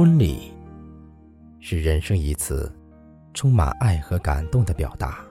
[0.00, 0.50] 婚礼
[1.58, 2.74] 是人生一次
[3.34, 5.22] 充满爱和感动的表达。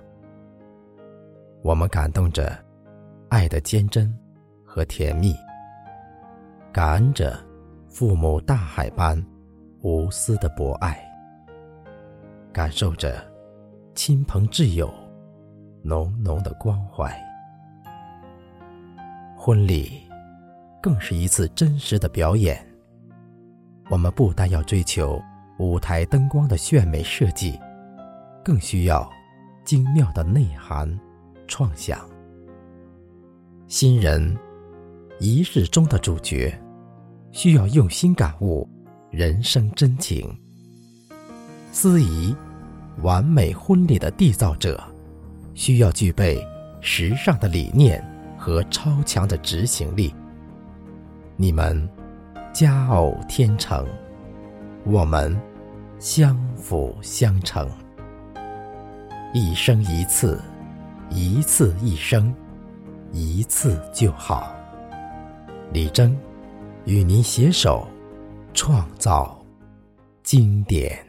[1.64, 2.56] 我们感动着
[3.30, 4.16] 爱的坚贞
[4.64, 5.34] 和甜蜜，
[6.72, 7.36] 感恩着
[7.88, 9.20] 父母大海般
[9.82, 11.04] 无私的博爱，
[12.54, 13.28] 感受着
[13.96, 14.94] 亲朋挚友
[15.82, 17.12] 浓浓的关怀。
[19.36, 20.08] 婚礼
[20.80, 22.69] 更是一次真实的表演。
[23.90, 25.22] 我们不但要追求
[25.58, 27.60] 舞台灯光的炫美设计，
[28.44, 29.10] 更需要
[29.66, 30.98] 精妙的内涵。
[31.48, 32.08] 创想，
[33.68, 34.38] 新人
[35.20, 36.56] 仪式中的主角，
[37.32, 38.70] 需要用心感悟
[39.10, 40.30] 人生真情；
[41.72, 42.36] 司仪
[43.02, 44.80] 完美婚礼的缔造者，
[45.56, 46.40] 需要具备
[46.82, 48.00] 时尚的理念
[48.38, 50.14] 和超强的执行力。
[51.36, 51.90] 你们
[52.54, 53.86] 佳偶天成，
[54.84, 55.40] 我们
[56.00, 57.70] 相辅相成，
[59.34, 60.42] 一生一次。
[61.12, 62.32] 一次一生，
[63.12, 64.56] 一次就好。
[65.74, 66.16] 李征，
[66.86, 67.88] 与您携手
[68.54, 69.44] 创造
[70.22, 71.09] 经典。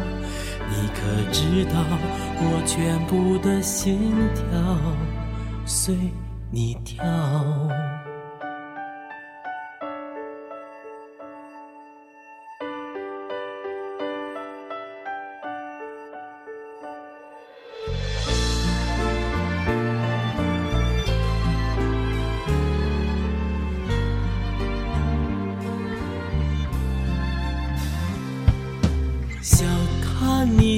[0.81, 1.85] 你可知道
[2.39, 4.77] 我全部的心跳
[5.63, 5.95] 随
[6.49, 7.05] 你跳？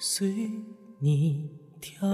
[0.00, 0.52] 随
[1.00, 1.50] 你
[1.80, 2.08] 跳。